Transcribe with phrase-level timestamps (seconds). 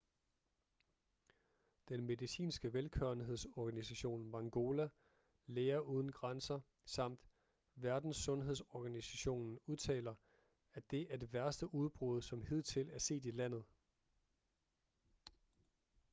[1.89, 4.89] den medicinske velgørenhedsorganisation mangola
[5.47, 7.19] læger uden grænser samt
[7.75, 10.15] verdenssundhedsorganisationen udtaler
[10.73, 13.63] at det er det værste udbrud som hidtil er set i landet